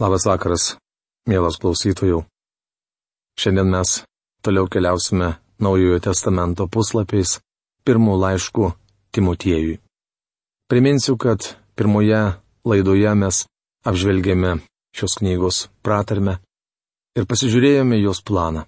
Labas 0.00 0.24
vakaras, 0.24 0.62
mielas 1.28 1.58
klausytojų. 1.60 2.22
Šiandien 3.36 3.68
mes 3.68 3.98
toliau 4.40 4.64
keliausime 4.72 5.34
Naujojo 5.60 5.98
testamento 6.00 6.64
puslapiais 6.72 7.34
pirmų 7.84 8.14
laiškų 8.22 8.70
Timotiejui. 9.12 9.76
Priminsiu, 10.72 11.18
kad 11.20 11.50
pirmoje 11.76 12.22
laidoje 12.64 13.12
mes 13.12 13.42
apžvelgėme 13.84 14.54
šios 14.96 15.18
knygos 15.20 15.60
pratarmę 15.84 16.38
ir 17.20 17.28
pasižiūrėjome 17.28 18.00
jos 18.00 18.24
planą. 18.24 18.64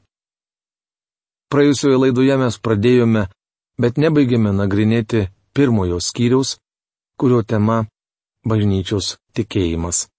Praėjusioje 1.48 1.96
laidoje 1.96 2.40
mes 2.44 2.60
pradėjome, 2.60 3.26
bet 3.80 3.96
nebaigėme 3.96 4.52
nagrinėti 4.52 5.30
pirmojo 5.56 5.96
skyriaus, 5.96 6.58
kurio 7.16 7.40
tema- 7.40 7.86
bažnyčios 8.52 9.16
tikėjimas 9.32 10.11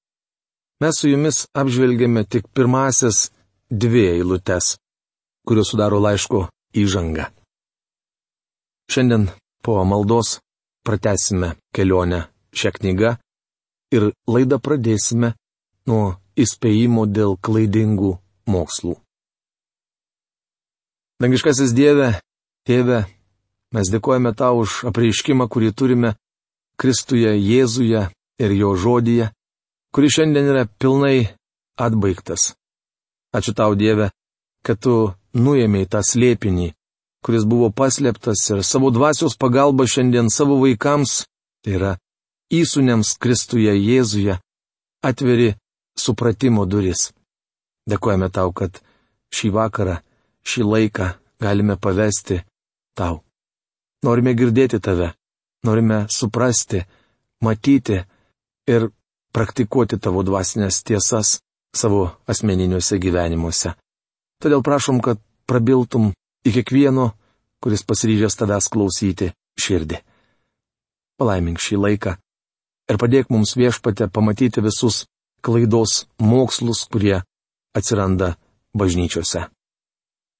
mes 0.83 0.99
su 0.99 1.07
jumis 1.07 1.45
apžvelgėme 1.55 2.25
tik 2.27 2.49
pirmasias 2.55 3.29
dvi 3.71 4.03
eilutes, 4.17 4.75
kurios 5.47 5.71
sudaro 5.71 6.01
laiško 6.03 6.47
įžangą. 6.83 7.29
Šiandien 8.91 9.29
po 9.63 9.77
maldos 9.87 10.39
pratesime 10.83 11.53
kelionę 11.75 12.25
šią 12.59 12.71
knygą 12.75 13.13
ir 13.95 14.09
laidą 14.27 14.59
pradėsime 14.65 15.33
nuo 15.87 16.17
įspėjimo 16.43 17.05
dėl 17.07 17.37
klaidingų 17.45 18.11
mokslų. 18.51 18.97
Dangiškasis 21.23 21.71
Dieve, 21.77 22.09
Tėve, 22.67 23.05
mes 23.75 23.91
dėkojame 23.93 24.33
tau 24.35 24.63
už 24.63 24.83
apreiškimą, 24.89 25.47
kurį 25.47 25.71
turime 25.71 26.11
Kristuje 26.79 27.31
Jėzuje 27.37 28.03
ir 28.43 28.55
jo 28.57 28.73
žodyje, 28.75 29.29
kuris 29.93 30.15
šiandien 30.17 30.49
yra 30.49 30.65
pilnai 30.65 31.27
atbaigtas. 31.77 32.53
Ačiū 33.33 33.53
tau, 33.57 33.75
Dieve, 33.77 34.09
kad 34.65 34.79
tu 34.81 35.13
nuėmėjai 35.37 35.89
tą 35.93 36.01
slėpinį, 36.05 36.69
kuris 37.25 37.45
buvo 37.49 37.69
paslėptas 37.73 38.41
ir 38.53 38.63
savo 38.65 38.91
dvasios 38.93 39.37
pagalba 39.37 39.85
šiandien 39.89 40.29
savo 40.33 40.59
vaikams, 40.61 41.23
tai 41.63 41.77
yra 41.77 41.91
įsūniams 42.53 43.15
Kristuje 43.21 43.73
Jėzuje, 43.73 44.37
atveri 45.01 45.53
supratimo 45.97 46.65
duris. 46.69 47.11
Dėkojame 47.89 48.29
tau, 48.33 48.53
kad 48.53 48.79
šį 49.33 49.53
vakarą, 49.57 49.99
šį 50.45 50.65
laiką 50.67 51.09
galime 51.41 51.77
pavesti 51.77 52.41
tau. 52.97 53.21
Norime 54.03 54.33
girdėti 54.35 54.79
tave, 54.83 55.13
norime 55.63 56.05
suprasti, 56.11 56.83
matyti 57.43 58.01
ir 58.67 58.89
praktikuoti 59.33 59.99
tavo 59.99 60.23
dvasinės 60.23 60.83
tiesas 60.87 61.39
savo 61.75 62.05
asmeniniuose 62.29 62.99
gyvenimuose. 63.01 63.73
Todėl 64.41 64.61
prašom, 64.65 65.01
kad 65.01 65.21
prabiltum 65.49 66.11
į 66.45 66.57
kiekvieno, 66.59 67.11
kuris 67.63 67.85
pasiryžęs 67.87 68.37
tavęs 68.39 68.69
klausyti, 68.71 69.31
širdį. 69.59 70.01
Palaimink 71.17 71.61
šį 71.61 71.79
laiką 71.79 72.15
ir 72.91 72.99
padėk 72.99 73.31
mums 73.33 73.55
viešpate 73.57 74.09
pamatyti 74.11 74.63
visus 74.63 75.05
klaidos 75.43 76.05
mokslus, 76.19 76.85
kurie 76.91 77.21
atsiranda 77.75 78.35
bažnyčiose. 78.75 79.47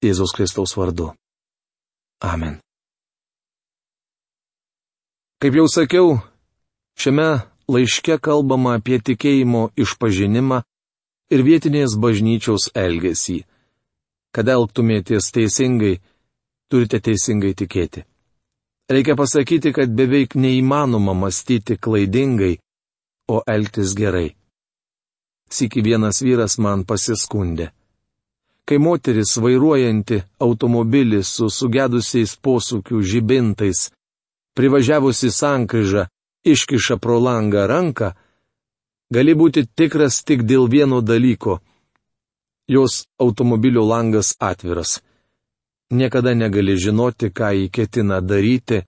Jėzaus 0.04 0.34
Kristaus 0.36 0.76
vardu. 0.76 1.14
Amen. 2.24 2.60
Kaip 5.40 5.56
jau 5.56 5.68
sakiau, 5.68 6.18
šiame 7.00 7.44
laiške 7.72 8.18
kalbama 8.22 8.78
apie 8.78 9.00
tikėjimo 9.00 9.70
išpažinimą 9.80 10.62
ir 11.34 11.44
vietinės 11.48 11.98
bažnyčios 12.00 12.70
elgesį. 12.76 13.44
Kad 14.34 14.50
elgtumėtės 14.50 15.30
teisingai, 15.34 16.00
turite 16.70 17.00
teisingai 17.00 17.54
tikėti. 17.54 18.04
Reikia 18.90 19.16
pasakyti, 19.16 19.72
kad 19.74 19.94
beveik 19.96 20.36
neįmanoma 20.36 21.14
mąstyti 21.16 21.78
klaidingai, 21.78 22.58
o 23.30 23.44
elgtis 23.48 23.94
gerai. 23.96 24.34
Siki 25.50 25.84
vienas 25.86 26.20
vyras 26.26 26.58
man 26.58 26.84
pasiskundė. 26.84 27.70
Kai 28.68 28.80
moteris 28.80 29.36
vairuojanti 29.44 30.22
automobilį 30.42 31.22
su 31.28 31.50
sugedusiais 31.52 32.36
posūkių 32.40 33.02
žibintais, 33.04 33.90
privažiavusi 34.56 35.32
sankryžą, 35.32 36.08
iškiša 36.46 36.98
pro 36.98 37.20
langą 37.20 37.68
ranką, 37.68 38.12
gali 39.14 39.34
būti 39.36 39.66
tikras 39.76 40.24
tik 40.28 40.44
dėl 40.44 40.68
vieno 40.70 41.02
dalyko- 41.02 41.60
jos 42.76 43.06
automobilio 43.20 43.84
langas 43.84 44.36
atviras. 44.40 45.02
Niekada 45.92 46.34
negali 46.34 46.76
žinoti, 46.78 47.30
ką 47.30 47.50
jį 47.58 47.68
ketina 47.70 48.22
daryti, 48.22 48.84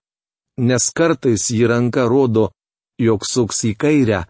nes 0.58 0.84
kartais 0.90 1.52
jį 1.52 1.68
ranka 1.68 2.08
rodo, 2.08 2.52
jog 2.98 3.26
suks 3.26 3.64
į 3.70 3.76
kairę, 3.78 4.26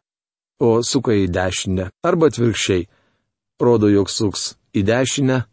o 0.59 0.81
suka 0.83 1.11
į 1.11 1.27
dešinę, 1.29 1.89
arba 2.03 2.27
atvirkščiai- 2.27 2.87
rodo, 3.65 3.87
jog 3.87 4.09
suks 4.09 4.55
į 4.73 4.81
dešinę, 4.83 5.45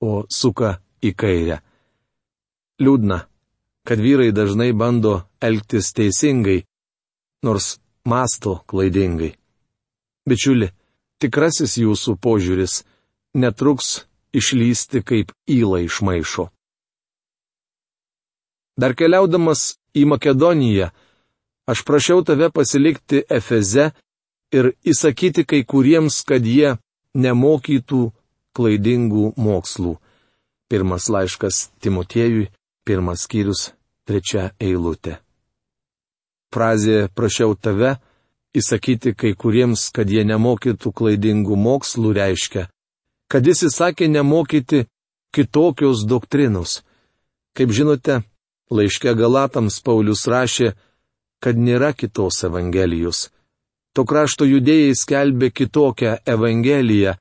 o 0.00 0.24
suka 0.28 0.78
į 1.02 1.14
kairę. 1.14 1.60
Liūdna, 2.80 3.18
kad 3.86 3.98
vyrai 3.98 4.30
dažnai 4.32 4.72
bando 4.72 5.24
elgtis 5.40 5.92
teisingai, 5.92 6.64
nors 7.42 7.78
masto 8.04 8.62
klaidingai. 8.66 9.34
Bičiuli, 10.28 10.70
tikrasis 11.22 11.78
jūsų 11.80 12.16
požiūris 12.24 12.82
netruks 13.34 14.04
išlysti 14.36 15.02
kaip 15.02 15.32
įla 15.48 15.82
iš 15.86 16.00
maišo. 16.04 16.48
Dar 18.78 18.94
keliaudamas 18.94 19.78
į 19.96 20.04
Makedoniją, 20.12 20.90
aš 21.66 21.82
prašiau 21.86 22.22
tave 22.22 22.50
pasilikti 22.54 23.24
Efeze 23.26 23.90
ir 24.54 24.72
įsakyti 24.86 25.44
kai 25.48 25.64
kuriems, 25.66 26.22
kad 26.22 26.46
jie 26.46 26.76
nemokytų 27.18 28.02
klaidingų 28.54 29.32
mokslų. 29.36 29.96
Pirmas 30.68 31.08
laiškas 31.10 31.70
Timotiejui, 31.80 32.50
pirmas 32.86 33.24
skyrius, 33.26 33.72
trečia 34.06 34.52
eilutė 34.60 35.18
frazė 36.54 37.08
prašiau 37.14 37.54
tave 37.54 37.96
įsakyti 38.56 39.14
kai 39.14 39.34
kuriems, 39.36 39.88
kad 39.94 40.10
jie 40.10 40.24
nemokytų 40.24 40.92
klaidingų 40.92 41.56
mokslų 41.56 42.14
reiškia, 42.16 42.68
kad 43.28 43.46
jis 43.46 43.68
įsakė 43.68 44.08
nemokyti 44.08 44.86
kitokios 45.34 46.04
doktrinos. 46.08 46.82
Kaip 47.56 47.72
žinote, 47.74 48.22
laiške 48.70 49.14
Galatams 49.18 49.80
Paulius 49.84 50.26
rašė, 50.30 50.72
kad 51.42 51.58
nėra 51.58 51.92
kitos 51.94 52.42
Evangelijos. 52.48 53.28
To 53.94 54.04
krašto 54.06 54.46
judėjai 54.46 54.94
skelbė 54.94 55.50
kitokią 55.50 56.18
Evangeliją, 56.26 57.16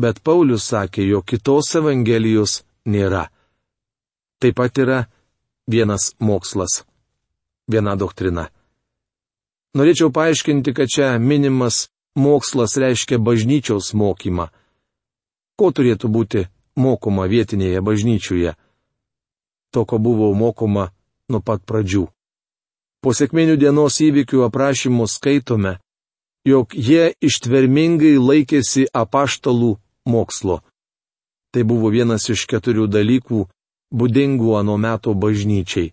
bet 0.00 0.22
Paulius 0.22 0.70
sakė, 0.70 1.04
jo 1.10 1.22
kitos 1.22 1.74
Evangelijos 1.78 2.62
nėra. 2.86 3.28
Taip 4.40 4.58
pat 4.58 4.78
yra 4.78 5.04
vienas 5.70 6.12
mokslas 6.18 6.82
viena 7.68 7.96
doktrina. 7.96 8.48
Norėčiau 9.74 10.12
paaiškinti, 10.14 10.74
kad 10.74 10.88
čia 10.88 11.18
minimas 11.18 11.88
mokslas 12.14 12.76
reiškia 12.78 13.18
bažnyčiaus 13.18 13.94
mokymą. 13.94 14.50
Ko 15.58 15.70
turėtų 15.74 16.10
būti 16.10 16.46
mokoma 16.78 17.26
vietinėje 17.30 17.80
bažnyčioje? 17.82 18.54
To, 19.74 19.84
ko 19.84 19.98
buvo 19.98 20.30
mokoma 20.34 20.90
nuo 21.28 21.40
pat 21.42 21.64
pradžių. 21.66 22.06
Po 23.02 23.12
sėkminių 23.12 23.56
dienos 23.58 23.98
įvykių 24.00 24.46
aprašymų 24.46 25.08
skaitome, 25.10 25.78
jog 26.46 26.72
jie 26.72 27.12
ištvermingai 27.20 28.14
laikėsi 28.18 28.86
apaštalų 28.94 29.74
mokslo. 30.06 30.62
Tai 31.52 31.62
buvo 31.66 31.90
vienas 31.90 32.28
iš 32.30 32.46
keturių 32.50 32.86
dalykų, 32.90 33.44
būdingų 33.94 34.56
anu 34.58 34.78
meto 34.78 35.14
bažnyčiai. 35.14 35.92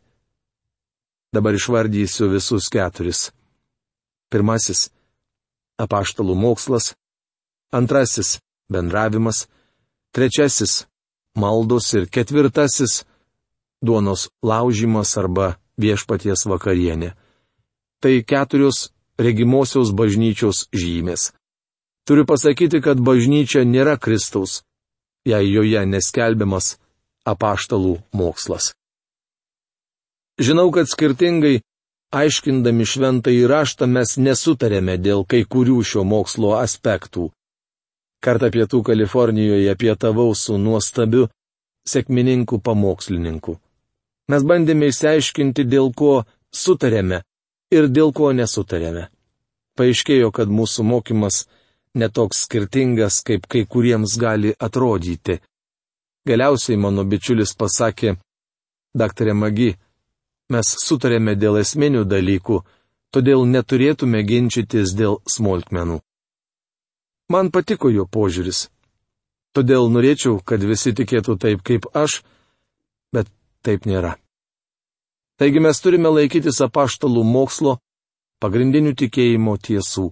Dabar 1.32 1.56
išvardysiu 1.56 2.28
visus 2.28 2.68
keturis. 2.68 3.32
Pirmasis- 4.32 4.90
apaštalų 5.84 6.36
mokslas. 6.36 6.92
Antrasis- 7.72 8.40
bendravimas. 8.74 9.48
Trečiasis- 10.12 10.86
maldos 11.42 11.94
ir 11.94 12.08
ketvirtasis- 12.08 13.06
duonos 13.86 14.30
laužimas 14.44 15.18
arba 15.18 15.56
viešpaties 15.80 16.44
vakarienė. 16.52 17.14
Tai 18.02 18.14
keturios 18.24 18.92
regimosios 19.18 19.92
bažnyčios 19.92 20.68
žymės. 20.74 21.32
Turiu 22.06 22.26
pasakyti, 22.26 22.82
kad 22.82 22.98
bažnyčia 23.00 23.64
nėra 23.64 23.96
Kristaus, 23.98 24.64
jei 25.24 25.48
joje 25.48 25.86
neskelbiamas 25.86 26.78
apaštalų 27.26 28.02
mokslas. 28.12 28.74
Žinau, 30.42 30.72
kad 30.74 30.90
skirtingai 30.90 31.60
aiškindami 32.12 32.86
šventą 32.92 33.32
įraštą 33.32 33.88
mes 33.88 34.18
nesutarėme 34.18 34.98
dėl 34.98 35.22
kai 35.30 35.44
kurių 35.46 35.78
šio 35.86 36.04
mokslo 36.04 36.56
aspektų. 36.60 37.30
Kartą 38.26 38.50
pietų 38.54 38.82
Kalifornijoje 38.88 39.76
pietavau 39.82 40.34
su 40.36 40.58
nuostabiu 40.58 41.28
sėkmininku 41.92 42.60
pamokslininku. 42.68 43.58
Mes 44.32 44.44
bandėme 44.50 44.90
išsiaiškinti, 44.92 45.66
dėl 45.66 45.94
ko 45.98 46.24
sutarėme 46.64 47.22
ir 47.74 47.88
dėl 47.90 48.14
ko 48.14 48.32
nesutarėme. 48.34 49.08
Paaiškėjo, 49.78 50.32
kad 50.36 50.52
mūsų 50.52 50.86
mokymas 50.86 51.46
netoks 51.96 52.44
skirtingas, 52.46 53.22
kaip 53.28 53.48
kai 53.52 53.64
kuriems 53.66 54.18
gali 54.20 54.54
atrodyti. 54.60 55.40
Galiausiai 56.28 56.78
mano 56.78 57.06
bičiulis 57.08 57.56
pasakė, 57.58 58.16
daktarė 58.94 59.34
Magi, 59.34 59.72
mes 60.52 60.76
sutarėme 60.86 61.36
dėl 61.40 61.62
esminių 61.62 62.04
dalykų, 62.06 62.62
todėl 63.16 63.46
neturėtume 63.48 64.24
ginčytis 64.28 64.94
dėl 64.98 65.20
smulkmenų. 65.28 66.00
Man 67.32 67.52
patiko 67.56 67.92
jo 67.92 68.06
požiūris. 68.06 68.68
Todėl 69.56 69.88
norėčiau, 69.92 70.40
kad 70.44 70.64
visi 70.64 70.94
tikėtų 70.96 71.38
taip 71.40 71.64
kaip 71.68 71.88
aš, 71.96 72.22
bet 73.12 73.28
taip 73.64 73.88
nėra. 73.88 74.16
Taigi 75.40 75.60
mes 75.64 75.80
turime 75.84 76.12
laikytis 76.12 76.62
apaštalų 76.64 77.24
mokslo, 77.28 77.78
pagrindinių 78.44 78.94
tikėjimo 79.00 79.56
tiesų. 79.58 80.12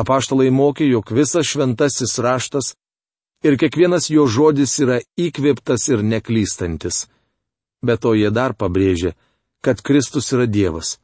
Apaštalai 0.00 0.48
mokė, 0.54 0.86
jog 0.88 1.10
visas 1.12 1.48
šventasis 1.50 2.16
raštas 2.22 2.74
ir 3.44 3.56
kiekvienas 3.60 4.10
jo 4.12 4.26
žodis 4.30 4.76
yra 4.84 5.00
įkvėptas 5.18 5.88
ir 5.90 6.04
neklystantis. 6.06 7.08
Be 7.82 7.96
to 7.96 8.14
jie 8.14 8.30
dar 8.30 8.54
pabrėžė, 8.54 9.14
kad 9.64 9.82
Kristus 9.82 10.32
yra 10.32 10.46
Dievas. 10.46 10.98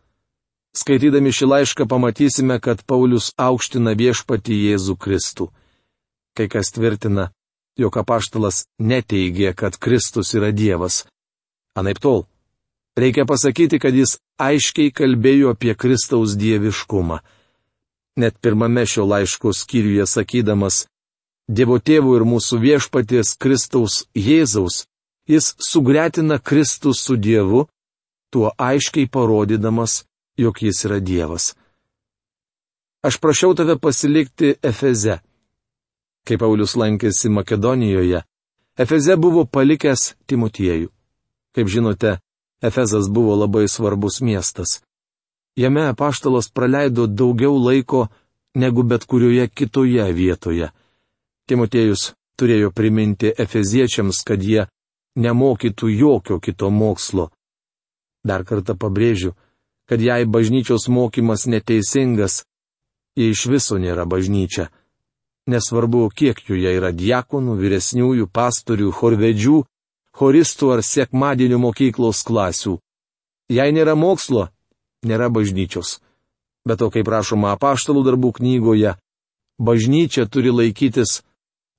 Skaitydami 0.77 1.33
šį 1.33 1.47
laišką 1.53 1.87
pamatysime, 1.89 2.59
kad 2.61 2.83
Paulius 2.85 3.31
aukština 3.41 3.95
viešpati 3.97 4.57
Jėzų 4.67 4.97
Kristų. 5.01 5.49
Kai 6.37 6.49
kas 6.53 6.73
tvirtina, 6.73 7.31
jog 7.81 7.97
apaštalas 7.97 8.67
neteigė, 8.79 9.55
kad 9.57 9.79
Kristus 9.81 10.35
yra 10.37 10.53
Dievas. 10.53 11.07
Anaip 11.77 12.01
tol. 12.01 12.27
Reikia 12.97 13.25
pasakyti, 13.29 13.81
kad 13.81 13.97
jis 13.97 14.19
aiškiai 14.41 14.93
kalbėjo 14.93 15.53
apie 15.57 15.75
Kristaus 15.77 16.37
dieviškumą. 16.37 17.21
Net 18.17 18.37
pirmame 18.41 18.85
šio 18.89 19.05
laiško 19.05 19.53
skyriuje 19.53 20.07
sakydamas, 20.09 20.87
Dievo 21.47 21.77
tėvų 21.79 22.17
ir 22.19 22.25
mūsų 22.27 22.57
viešpaties 22.59 23.37
Kristaus 23.39 24.01
Jėzaus, 24.19 24.89
jis 25.31 25.53
sugretina 25.63 26.41
Kristus 26.43 26.99
su 27.07 27.15
Dievu, 27.15 27.69
tuo 28.31 28.53
aiškiai 28.59 29.09
parodydamas, 29.09 30.05
jog 30.37 30.63
jis 30.63 30.85
yra 30.85 31.01
Dievas. 31.01 31.55
Aš 33.03 33.21
prašiau 33.21 33.55
tave 33.55 33.79
pasilikti 33.79 34.55
Efeze. 34.63 35.21
Kai 36.27 36.39
Paulius 36.39 36.75
lankėsi 36.77 37.31
Makedonijoje, 37.31 38.23
Efeze 38.79 39.17
buvo 39.17 39.45
palikęs 39.47 40.17
Timotiejų. 40.27 40.91
Kaip 41.55 41.69
žinote, 41.71 42.19
Efezas 42.63 43.09
buvo 43.09 43.37
labai 43.37 43.69
svarbus 43.69 44.21
miestas. 44.21 44.81
Jame 45.57 45.87
apaštalas 45.89 46.51
praleido 46.51 47.07
daugiau 47.07 47.57
laiko 47.57 48.09
negu 48.55 48.83
bet 48.83 49.05
kurioje 49.05 49.49
kitoje 49.49 50.13
vietoje. 50.13 50.69
Timotiejus 51.49 52.13
turėjo 52.37 52.73
priminti 52.75 53.33
Efeziečiams, 53.39 54.21
kad 54.27 54.43
jie 54.43 54.67
nemokytų 55.17 55.89
jokio 55.95 56.41
kito 56.41 56.71
mokslo. 56.71 57.31
Dar 58.27 58.43
kartą 58.43 58.75
pabrėžiu, 58.75 59.37
kad 59.87 60.03
jei 60.03 60.27
bažnyčios 60.27 60.89
mokymas 60.91 61.47
neteisingas, 61.47 62.43
jie 63.15 63.31
iš 63.31 63.47
viso 63.53 63.79
nėra 63.79 64.07
bažnyčia. 64.09 64.67
Nesvarbu, 65.47 66.09
kiek 66.11 66.43
joje 66.49 66.73
yra 66.75 66.91
diakonų, 66.91 67.55
vyresniųjų, 67.61 68.27
pastorių, 68.35 68.91
horvedžių, 68.99 69.61
horistų 70.19 70.73
ar 70.75 70.83
sekmadienio 70.83 71.61
mokyklos 71.63 72.25
klasių. 72.27 72.81
Jei 73.53 73.71
nėra 73.71 73.95
mokslo, 73.95 74.49
nėra 75.07 75.31
bažnyčios. 75.31 76.01
Bet 76.67 76.83
to, 76.83 76.91
kaip 76.91 77.07
rašoma 77.07 77.55
apaštalų 77.55 78.03
darbų 78.09 78.33
knygoje, 78.41 78.97
bažnyčia 79.63 80.27
turi 80.27 80.51
laikytis 80.51 81.21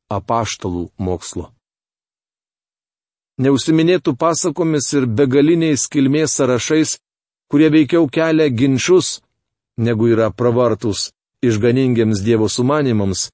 apaštalų 0.07 0.87
mokslo. 0.95 1.51
Neusiminėtų 3.37 4.15
pasakomis 4.17 4.93
ir 4.97 5.05
begaliniais 5.05 5.85
kilmės 5.91 6.39
sąrašais 6.39 6.97
kurie 7.47 7.69
veikiau 7.71 8.07
kelia 8.11 8.49
ginčius, 8.49 9.21
negu 9.77 10.09
yra 10.11 10.29
pravartus 10.31 11.11
išganingiams 11.45 12.23
Dievo 12.25 12.49
sumanimams, 12.51 13.29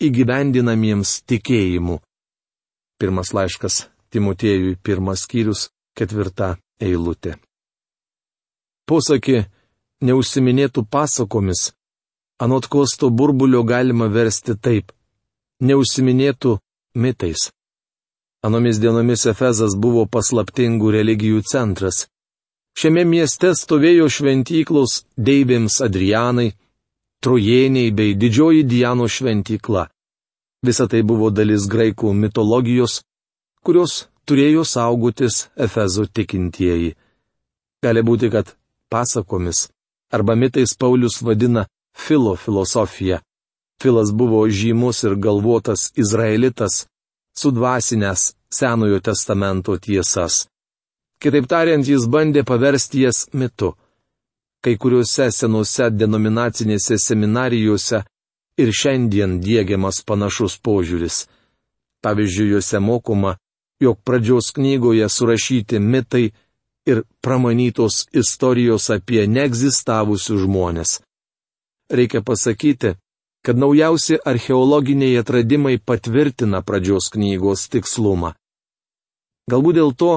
įgyvendinamiems 0.00 1.20
tikėjimu. 1.28 2.00
Pirmas 3.00 3.32
laiškas 3.36 3.86
Timotiejui, 4.10 4.78
pirmas 4.82 5.24
skyrius, 5.24 5.68
ketvirta 5.96 6.56
eilutė. 6.82 7.36
Posakį 8.88 9.44
neužsiminėtų 10.02 10.82
pasakomis, 10.90 11.70
anot 12.42 12.66
kosto 12.66 13.10
burbulio 13.10 13.62
galima 13.62 14.08
versti 14.08 14.56
taip- 14.56 14.90
neužsiminėtų 15.68 16.58
mitais. 16.94 17.50
Anomis 18.42 18.78
dienomis 18.80 19.26
Efezas 19.28 19.74
buvo 19.76 20.06
paslaptingų 20.08 20.90
religijų 20.94 21.42
centras. 21.44 22.06
Šiame 22.78 23.04
mieste 23.04 23.50
stovėjo 23.52 24.06
šventyklos 24.08 25.02
deivėms 25.16 25.80
Adrianai, 25.84 26.54
trojėniai 27.20 27.90
bei 27.92 28.14
didžioji 28.16 28.64
Diano 28.64 29.08
šventykla. 29.08 29.88
Visa 30.64 30.86
tai 30.88 31.02
buvo 31.04 31.28
dalis 31.30 31.66
graikų 31.68 32.14
mitologijos, 32.16 33.02
kurios 33.64 34.06
turėjo 34.24 34.64
saugotis 34.64 35.50
Efezo 35.56 36.06
tikintieji. 36.08 36.94
Gali 37.84 38.02
būti, 38.04 38.30
kad 38.32 38.56
pasakomis 38.88 39.68
arba 40.10 40.34
mitais 40.34 40.72
Paulius 40.74 41.20
vadina 41.22 41.66
filo 41.92 42.34
filosofiją. 42.36 43.20
Filas 43.80 44.12
buvo 44.12 44.42
žymus 44.48 45.04
ir 45.04 45.14
galvotas 45.16 45.90
izraelitas, 45.96 46.86
sudvasinęs 47.36 48.34
Senojo 48.50 48.98
testamento 49.00 49.76
tiesas. 49.78 50.48
Kitaip 51.22 51.46
tariant, 51.46 51.86
jis 51.86 52.06
bandė 52.10 52.42
paversti 52.48 53.04
jas 53.04 53.28
mitu. 53.32 53.74
Kai 54.64 54.74
kuriuose 54.80 55.28
senose 55.30 55.90
denominacinėse 55.90 56.98
seminarijose 56.98 58.00
ir 58.60 58.72
šiandien 58.80 59.38
dėgiamas 59.44 60.02
panašus 60.08 60.56
požiūris. 60.64 61.26
Pavyzdžiui, 62.02 62.48
juose 62.54 62.80
mokoma, 62.80 63.36
jog 63.80 64.00
pradžios 64.04 64.50
knygoje 64.56 65.08
surašyti 65.08 65.78
mitai 65.78 66.32
ir 66.90 67.02
pramanytos 67.22 68.06
istorijos 68.22 68.90
apie 68.90 69.26
neegzistavusius 69.28 70.42
žmonės. 70.44 70.98
Reikia 71.90 72.22
pasakyti, 72.24 72.96
kad 73.44 73.58
naujausi 73.58 74.18
archeologiniai 74.24 75.16
atradimai 75.20 75.78
patvirtina 75.78 76.62
pradžios 76.62 77.08
knygos 77.14 77.68
tikslumą. 77.72 78.34
Galbūt 79.50 79.78
dėl 79.80 79.94
to, 79.96 80.12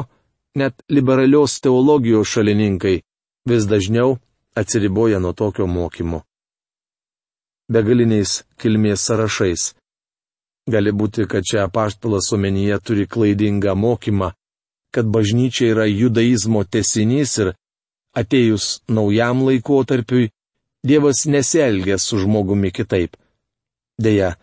net 0.60 0.84
liberalios 0.89 1.60
teologijos 1.63 2.27
šalininkai 2.34 3.01
vis 3.50 3.65
dažniau 3.65 4.20
atsiriboja 4.56 5.20
nuo 5.20 5.34
tokio 5.34 5.68
mokymo. 5.68 6.22
Begaliniais 7.72 8.44
kilmės 8.60 9.08
sąrašais. 9.08 9.72
Gali 10.70 10.92
būti, 10.92 11.25
kad 11.27 11.44
čia 11.44 11.65
apaštalas 11.68 12.30
omenyje 12.36 12.77
turi 12.86 13.08
klaidingą 13.08 13.74
mokymą, 13.75 14.32
kad 14.94 15.08
bažnyčia 15.15 15.72
yra 15.74 15.88
judaizmo 15.88 16.63
tesinys 16.63 17.38
ir 17.42 17.53
atėjus 18.15 18.84
naujam 18.88 19.42
laikotarpiui, 19.48 20.30
Dievas 20.83 21.25
nesielgia 21.25 21.97
su 21.97 22.17
žmogumi 22.17 22.71
kitaip. 22.71 23.15
Deja, 23.97 24.35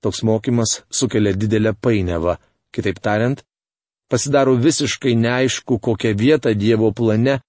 toks 0.00 0.22
mokymas 0.22 0.82
sukelia 0.90 1.32
didelę 1.36 1.72
painiavą, 1.74 2.36
kitaip 2.72 2.98
tariant, 3.04 3.42
pasidaro 4.08 4.54
visiškai 4.56 5.14
neaišku, 5.24 5.78
kokią 5.78 6.14
vietą 6.16 6.54
Dievo 6.54 6.92
plane 6.92 7.40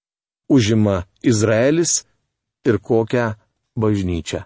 užima 0.49 1.03
Izraelis 1.23 2.03
ir 2.67 2.79
kokią 2.79 3.33
bažnyčią. 3.79 4.43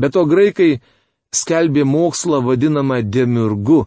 Be 0.00 0.08
to 0.14 0.22
graikai 0.24 0.80
skelbė 1.34 1.84
mokslą 1.84 2.40
vadinamą 2.46 3.02
demirgu, 3.02 3.80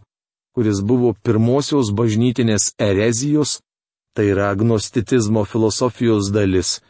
kuris 0.54 0.80
buvo 0.88 1.14
pirmosios 1.24 1.90
bažnytinės 1.98 2.74
erezijos, 2.78 3.60
tai 4.14 4.30
yra 4.32 4.50
agnostitizmo 4.54 5.44
filosofijos 5.44 6.30
dalis. 6.36 6.80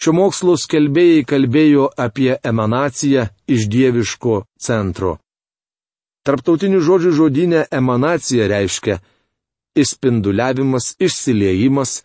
Šio 0.00 0.12
mokslo 0.16 0.56
skelbėjai 0.58 1.24
kalbėjo 1.30 1.88
apie 2.06 2.34
emanaciją 2.50 3.28
iš 3.46 3.68
dieviško 3.72 4.42
centro. 4.58 5.18
Tarptautinių 6.24 6.80
žodžių 6.80 7.12
žodinė 7.18 7.66
emanacija 7.70 8.48
reiškia 8.48 8.98
išspinduliavimas, 9.74 10.94
išsiliejimas, 10.98 12.02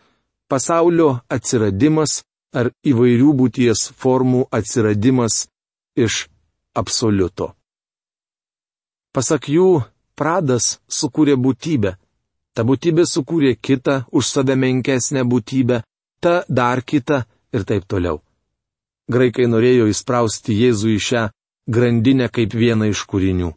pasaulio 0.50 1.20
atsiradimas 1.30 2.20
ar 2.52 2.70
įvairių 2.90 3.32
būties 3.40 3.86
formų 4.02 4.44
atsiradimas 4.58 5.46
iš 5.96 6.26
absoliuto. 6.74 7.54
Pasak 9.14 9.48
jų, 9.50 9.82
pradas 10.18 10.78
sukūrė 10.86 11.36
būtybę. 11.38 11.96
Ta 12.54 12.66
būtybė 12.66 13.06
sukūrė 13.06 13.54
kitą 13.56 14.02
už 14.10 14.26
save 14.26 14.56
menkesnę 14.58 15.22
būtybę, 15.32 15.82
ta 16.22 16.42
dar 16.48 16.82
kitą 16.82 17.22
ir 17.54 17.66
taip 17.68 17.86
toliau. 17.90 18.20
Graikai 19.10 19.48
norėjo 19.50 19.88
įsprausti 19.90 20.54
Jėzų 20.54 20.94
į 20.94 21.00
šią 21.06 21.22
grandinę 21.70 22.28
kaip 22.30 22.54
vieną 22.54 22.90
iš 22.92 23.04
kūrinių. 23.10 23.50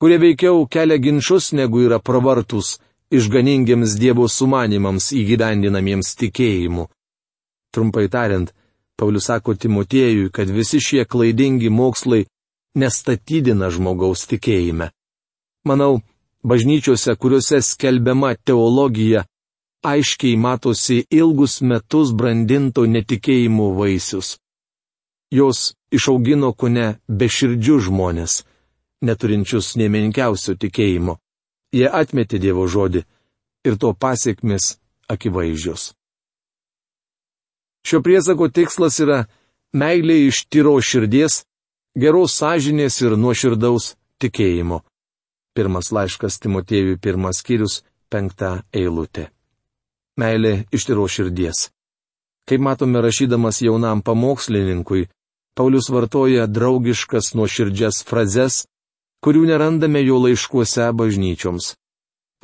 Kurie 0.00 0.18
veikiau 0.20 0.66
kelia 0.70 0.98
ginčius, 0.98 1.52
negu 1.52 1.84
yra 1.86 1.98
pravartus 1.98 2.78
išganingiams 3.14 3.94
Dievo 4.00 4.26
sumanimams 4.28 5.12
įgyvendinamiems 5.14 6.14
tikėjimu. 6.20 6.88
Trumpai 7.74 8.08
tariant, 8.10 8.50
Paulius 8.98 9.26
sako 9.26 9.54
Timotiejui, 9.54 10.30
kad 10.30 10.50
visi 10.50 10.78
šie 10.80 11.04
klaidingi 11.04 11.70
mokslai 11.70 12.24
nestatydina 12.78 13.70
žmogaus 13.74 14.26
tikėjime. 14.30 14.90
Manau, 15.66 16.02
bažnyčiose, 16.46 17.16
kuriuose 17.18 17.60
skelbiama 17.62 18.34
teologija, 18.36 19.24
aiškiai 19.84 20.36
matosi 20.36 21.04
ilgus 21.10 21.60
metus 21.62 22.12
brandinto 22.18 22.86
netikėjimo 22.86 23.70
vaisius. 23.78 24.38
Jos 25.30 25.74
išaugino 25.92 26.52
ko 26.58 26.68
ne 26.68 26.86
beširdžius 27.08 27.88
žmonės, 27.88 28.32
neturinčius 29.06 29.74
nemenkiausio 29.80 30.56
tikėjimo. 30.62 31.18
Jie 31.74 31.88
atmetė 31.90 32.38
Dievo 32.38 32.66
žodį 32.70 33.02
ir 33.66 33.76
to 33.82 33.92
pasiekmes 33.94 34.76
akivaizdžios. 35.10 35.92
Šio 37.84 38.00
priesako 38.00 38.48
tikslas 38.48 39.00
yra 39.04 39.24
meilė 39.76 40.16
iš 40.28 40.44
tyro 40.48 40.78
širdies, 40.80 41.42
geros 41.98 42.38
sąžinės 42.40 43.00
ir 43.02 43.18
nuoširdaus 43.18 43.94
tikėjimo. 44.22 44.80
Pirmas 45.54 45.92
laiškas 45.94 46.40
Timotėjui, 46.42 46.96
pirmas 46.98 47.42
skyrius, 47.42 47.82
penkta 48.10 48.62
eilutė. 48.72 49.33
Meilė 50.20 50.64
iš 50.70 50.86
tyro 50.86 51.06
širdies. 51.10 51.68
Kaip 52.48 52.60
matome 52.60 53.00
rašydamas 53.02 53.62
jaunam 53.64 54.02
pamokslininkui, 54.02 55.08
Paulius 55.54 55.88
vartoja 55.90 56.46
draugiškas 56.46 57.32
nuoširdžias 57.38 58.02
frazes, 58.06 58.64
kurių 59.24 59.46
nerandame 59.48 60.02
jo 60.04 60.18
laiškuose 60.24 60.90
bažnyčioms. 60.98 61.74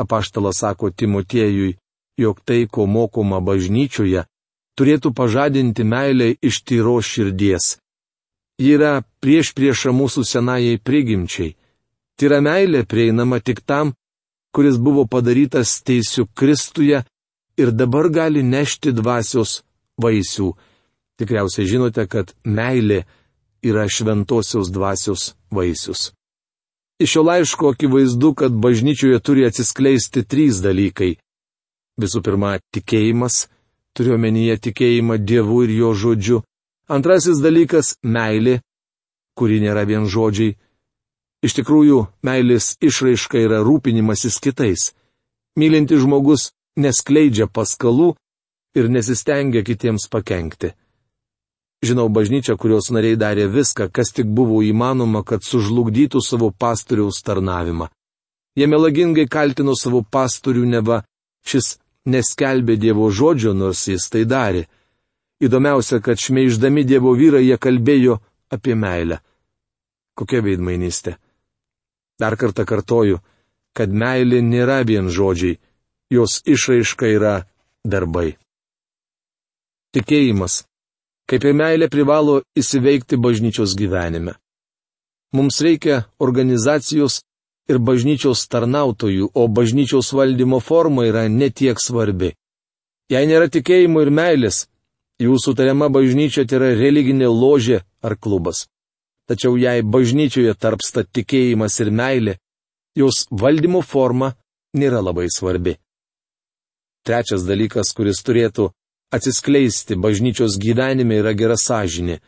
Apaštalas 0.00 0.62
sako 0.62 0.91
Timotiejui, 0.91 1.77
jog 2.17 2.41
tai, 2.47 2.65
ko 2.67 2.87
mokoma 2.87 3.41
bažnyčioje, 3.45 4.25
turėtų 4.79 5.12
pažadinti 5.12 5.85
meilę 5.85 6.33
iš 6.41 6.62
tyros 6.65 7.11
širdies. 7.12 7.77
Ji 8.61 8.77
yra 8.77 9.03
prieš 9.21 9.53
priešą 9.57 9.93
mūsų 9.97 10.25
senajai 10.29 10.79
prigimčiai. 10.79 11.55
Tyra 12.19 12.41
meilė 12.45 12.85
prieinama 12.85 13.41
tik 13.41 13.62
tam, 13.65 13.95
kuris 14.55 14.77
buvo 14.77 15.07
padarytas 15.09 15.79
teisiu 15.85 16.27
Kristuje 16.35 17.05
ir 17.61 17.71
dabar 17.71 18.09
gali 18.09 18.43
nešti 18.43 18.93
dvasios 18.97 19.61
vaisių. 20.00 20.52
Tikriausiai 21.21 21.69
žinote, 21.69 22.07
kad 22.09 22.33
meilė 22.45 23.05
yra 23.62 23.85
šventosios 23.88 24.71
dvasios 24.73 25.35
vaisius. 25.52 26.11
Iš 27.00 27.11
šio 27.11 27.23
laiško 27.23 27.69
akivaizdu, 27.69 28.35
kad 28.35 28.52
bažnyčioje 28.52 29.21
turi 29.21 29.47
atsiskleisti 29.49 30.25
trys 30.25 30.61
dalykai. 30.64 31.14
Visų 32.00 32.21
pirma, 32.25 32.59
tikėjimas, 32.73 33.47
turiu 33.97 34.17
omenyje 34.17 34.57
tikėjimą 34.67 35.19
Dievu 35.25 35.62
ir 35.64 35.73
jo 35.76 35.93
žodžiu. 36.02 36.43
Antrasis 36.88 37.40
dalykas- 37.40 37.97
meilė, 38.17 38.61
kuri 39.37 39.61
nėra 39.61 39.87
vien 39.87 40.05
žodžiai. 40.05 40.57
Iš 41.45 41.55
tikrųjų, 41.57 42.07
meilės 42.23 42.76
išraiška 42.81 43.38
yra 43.40 43.61
rūpinimasis 43.64 44.40
kitais. 44.40 44.93
Mylintis 45.57 46.02
žmogus 46.05 46.50
neskleidžia 46.81 47.47
paskalų 47.47 48.15
ir 48.79 48.89
nesistengia 48.89 49.63
kitiems 49.67 50.09
pakengti. 50.11 50.73
Žinau 51.81 52.11
bažnyčią, 52.13 52.59
kurios 52.61 52.91
nariai 52.93 53.17
darė 53.17 53.47
viską, 53.49 53.89
kas 53.89 54.13
tik 54.13 54.29
buvo 54.29 54.61
įmanoma, 54.61 55.23
kad 55.25 55.41
sužlugdytų 55.45 56.21
savo 56.21 56.51
pastoriaus 56.53 57.23
tarnavimą. 57.25 57.89
Jie 58.59 58.67
melagingai 58.69 59.25
kaltino 59.31 59.73
savo 59.79 60.03
pastorių 60.05 60.67
neva, 60.69 61.01
šis 61.47 61.79
neskelbė 62.05 62.77
Dievo 62.77 63.09
žodžio, 63.09 63.55
nors 63.57 63.87
jis 63.89 64.11
tai 64.13 64.27
darė. 64.29 64.67
Įdomiausia, 65.41 66.03
kad 66.05 66.21
šmeiždami 66.21 66.85
Dievo 66.85 67.15
vyrą 67.17 67.41
jie 67.41 67.57
kalbėjo 67.57 68.19
apie 68.53 68.77
meilę. 68.77 69.21
Kokia 70.13 70.43
veidmainystė. 70.45 71.17
Dar 72.21 72.37
kartą 72.37 72.67
kartoju, 72.69 73.23
kad 73.73 73.89
meilė 73.89 74.43
nėra 74.45 74.83
vien 74.85 75.09
žodžiai, 75.09 75.57
jos 76.11 76.40
išraiška 76.47 77.09
yra 77.17 77.35
darbai. 77.85 78.35
Tikėjimas, 79.95 80.64
kaip 81.31 81.47
ir 81.47 81.57
meilė, 81.57 81.88
privalo 81.90 82.40
įsiveikti 82.59 83.19
bažnyčios 83.19 83.75
gyvenime. 83.79 84.37
Mums 85.35 85.61
reikia 85.62 86.05
organizacijos, 86.19 87.21
ir 87.71 87.79
bažnyčios 87.79 88.47
tarnautojų, 88.50 89.31
o 89.35 89.47
bažnyčios 89.49 90.11
valdymo 90.17 90.61
forma 90.61 91.07
yra 91.09 91.26
netiek 91.31 91.79
svarbi. 91.81 92.35
Jei 93.11 93.26
nėra 93.31 93.50
tikėjimo 93.50 94.02
ir 94.05 94.11
meilės, 94.14 94.64
jūsų 95.23 95.55
tariama 95.59 95.90
bažnyčia 95.93 96.47
tai 96.47 96.61
yra 96.61 96.71
religinė 96.79 97.31
ložė 97.31 97.83
ar 98.02 98.17
klubas. 98.17 98.67
Tačiau 99.31 99.57
jei 99.59 99.83
bažnyčioje 99.87 100.55
tarpsta 100.59 101.05
tikėjimas 101.05 101.79
ir 101.83 101.93
meilė, 101.95 102.38
jos 102.99 103.26
valdymo 103.31 103.83
forma 103.87 104.33
nėra 104.75 105.02
labai 105.02 105.29
svarbi. 105.31 105.76
Trečias 107.07 107.47
dalykas, 107.49 107.95
kuris 107.97 108.23
turėtų 108.26 108.71
atsiskleisti 109.14 109.97
bažnyčios 109.97 110.59
gyvenime, 110.61 111.21
yra 111.23 111.33
gera 111.35 111.57
sąžinė. 111.59 112.21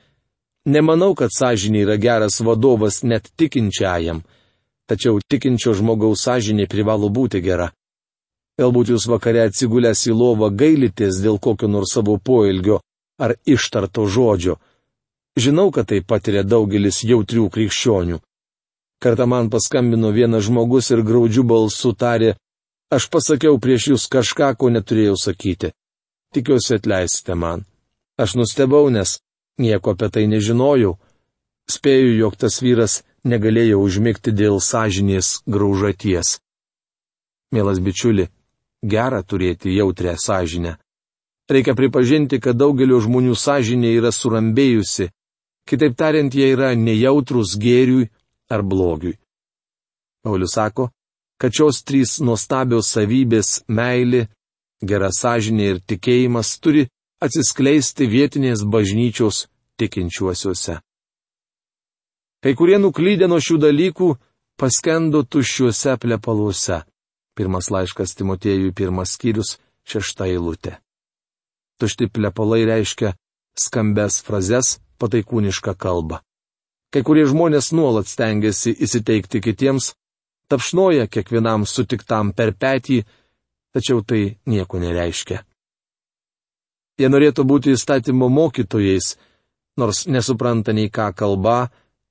Nemanau, 0.66 1.14
kad 1.14 1.34
sąžinė 1.34 1.84
yra 1.86 1.98
geras 2.00 2.40
vadovas 2.40 3.02
net 3.02 3.28
tikinčiajam 3.36 4.22
tačiau 4.92 5.20
tikinčio 5.28 5.72
žmogaus 5.78 6.24
sąžinė 6.26 6.66
privalo 6.68 7.08
būti 7.08 7.40
gera. 7.44 7.70
Galbūt 8.60 8.92
jūs 8.92 9.06
vakare 9.08 9.46
atsigulęs 9.46 10.04
į 10.10 10.16
lovą 10.16 10.50
gailitės 10.52 11.22
dėl 11.24 11.38
kokio 11.40 11.70
nors 11.72 11.94
savo 11.96 12.18
poelgio 12.18 12.82
ar 13.22 13.36
ištarto 13.48 14.04
žodžio. 14.06 14.58
Žinau, 15.40 15.70
kad 15.72 15.88
tai 15.88 16.02
patiria 16.04 16.42
daugelis 16.44 17.00
jautrių 17.08 17.48
krikščionių. 17.54 18.18
Kartą 19.02 19.26
man 19.26 19.48
paskambino 19.50 20.12
vienas 20.12 20.44
žmogus 20.46 20.92
ir 20.92 21.00
graudžių 21.02 21.46
balsų 21.48 21.94
tarė, 21.96 22.34
aš 22.92 23.08
pasakiau 23.12 23.56
prieš 23.62 23.92
jūs 23.92 24.04
kažką, 24.12 24.52
ko 24.58 24.68
neturėjau 24.74 25.16
sakyti. 25.16 25.72
Tikiuosi 26.32 26.76
atleisite 26.78 27.34
man. 27.36 27.64
Aš 28.20 28.36
nustebau, 28.40 28.90
nes 28.92 29.18
nieko 29.60 29.94
apie 29.96 30.08
tai 30.12 30.26
nežinojau. 30.28 30.98
Spėju, 31.72 32.12
jog 32.18 32.36
tas 32.36 32.60
vyras 32.64 33.00
negalėjo 33.24 33.80
užmigti 33.80 34.32
dėl 34.34 34.60
sąžinės 34.60 35.42
graužaties. 35.46 36.38
Mielas 37.52 37.80
bičiuli, 37.84 38.28
gera 38.82 39.22
turėti 39.22 39.74
jautrę 39.76 40.16
sąžinę. 40.18 40.76
Reikia 41.52 41.74
pripažinti, 41.76 42.40
kad 42.40 42.56
daugelio 42.56 43.00
žmonių 43.04 43.34
sąžinė 43.36 43.92
yra 43.98 44.12
surambėjusi, 44.14 45.10
kitaip 45.68 45.96
tariant, 45.98 46.32
jie 46.34 46.48
yra 46.54 46.72
nejautrus 46.74 47.58
gėriui 47.60 48.08
ar 48.48 48.64
blogiui. 48.64 49.18
Paulius 50.24 50.54
sako, 50.56 50.88
kad 51.42 51.50
šios 51.50 51.80
trys 51.82 52.20
nuostabios 52.22 52.92
savybės- 52.94 53.64
meilė, 53.78 54.28
gera 54.78 55.08
sąžinė 55.10 55.64
ir 55.70 55.78
tikėjimas- 55.90 56.54
turi 56.62 56.84
atsiskleisti 57.20 58.06
vietinės 58.06 58.62
bažnyčios 58.62 59.48
tikinčiuosiuose. 59.76 60.78
Kai 62.42 62.52
kurie 62.54 62.78
nuklydė 62.78 63.26
nuo 63.26 63.40
šių 63.42 63.56
dalykų, 63.58 64.08
paskendo 64.56 65.22
tuščiuose 65.22 65.96
plepaluose. 65.98 66.84
Pirmas 67.34 67.70
laiškas 67.74 68.14
Timotėjui, 68.14 68.70
pirmas 68.74 69.16
skyrius, 69.16 69.58
šešta 69.90 70.24
eilutė. 70.30 70.76
Tušti 71.80 72.06
plepalai 72.06 72.62
reiškia 72.70 73.16
skambes 73.58 74.22
frazes, 74.22 74.78
pataikūnišką 75.00 75.74
kalbą. 75.74 76.20
Kai 76.92 77.02
kurie 77.02 77.26
žmonės 77.26 77.72
nuolat 77.72 78.06
stengiasi 78.06 78.76
įsiteikti 78.84 79.40
kitiems, 79.40 79.94
tapšnoja 80.52 81.08
kiekvienam 81.08 81.64
sutiktam 81.64 82.34
per 82.36 82.52
petį, 82.52 83.00
tačiau 83.72 84.04
tai 84.04 84.36
nieko 84.46 84.80
nereiškia. 84.82 85.40
Jie 87.00 87.08
norėtų 87.08 87.44
būti 87.48 87.72
įstatymo 87.72 88.28
mokytojais, 88.28 89.14
nors 89.80 90.04
nesupranta 90.06 90.74
nei 90.76 90.90
ką 90.92 91.08
kalba, 91.16 91.70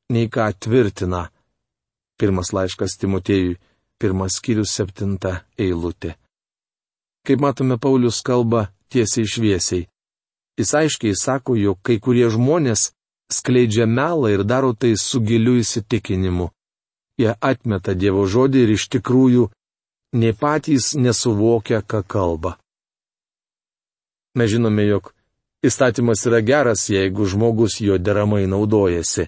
nei 0.10 0.26
ką 0.28 0.50
tvirtina. 0.58 1.28
Pirmas 2.18 2.50
laiškas 2.54 2.98
Timotėjui, 3.02 3.60
pirmas 4.02 4.40
skyrius 4.42 4.74
septinta 4.74 5.44
eilutė. 5.58 6.16
Kaip 7.26 7.42
matome, 7.46 7.78
Paulius 7.78 8.24
kalba 8.26 8.72
tiesiai 8.90 9.30
šviesiai. 9.30 9.86
Jis 10.58 10.74
aiškiai 10.78 11.14
sako, 11.18 11.56
jog 11.56 11.78
kai 11.86 12.00
kurie 12.02 12.26
žmonės 12.34 12.90
skleidžia 13.32 13.86
melą 13.86 14.34
ir 14.34 14.44
daro 14.44 14.74
tai 14.74 14.96
su 14.98 15.22
giliu 15.22 15.60
įsitikinimu. 15.62 16.50
Jie 17.22 17.34
atmeta 17.40 17.94
Dievo 17.94 18.26
žodį 18.34 18.66
ir 18.66 18.74
iš 18.76 18.88
tikrųjų 18.96 19.48
ne 20.22 20.32
patys 20.34 20.92
nesuvokia, 20.98 21.82
ką 21.82 22.04
kalba. 22.04 22.58
Mes 24.36 24.52
žinome, 24.52 24.86
jog 24.88 25.12
įstatymas 25.66 26.26
yra 26.28 26.42
geras, 26.42 26.88
jeigu 26.90 27.28
žmogus 27.28 27.80
jo 27.84 27.98
deramai 27.98 28.46
naudojasi. 28.48 29.28